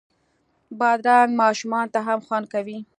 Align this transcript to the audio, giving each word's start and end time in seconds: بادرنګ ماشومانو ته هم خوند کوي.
بادرنګ 0.79 1.31
ماشومانو 1.41 1.91
ته 1.93 1.99
هم 2.07 2.19
خوند 2.25 2.45
کوي. 2.53 2.77